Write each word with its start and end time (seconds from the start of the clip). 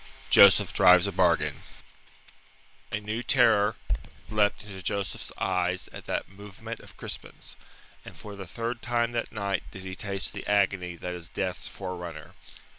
JOSEPH 0.31 0.73
DRIVES 0.73 1.05
A 1.05 1.11
BARGAIN 1.11 1.61
A 2.91 2.99
new 2.99 3.21
terror 3.21 3.75
leapt 4.31 4.63
into 4.65 4.81
Joseph's 4.81 5.31
eyes 5.37 5.89
at 5.89 6.07
that 6.07 6.27
movement 6.27 6.79
of 6.79 6.97
Crispin's, 6.97 7.55
and 8.03 8.17
for 8.17 8.35
the 8.35 8.47
third 8.47 8.81
time 8.81 9.11
that 9.11 9.31
night 9.31 9.61
did 9.69 9.83
he 9.83 9.93
taste 9.93 10.33
the 10.33 10.47
agony 10.47 10.95
that 10.95 11.13
is 11.13 11.29
Death's 11.29 11.67
forerunner. 11.67 12.33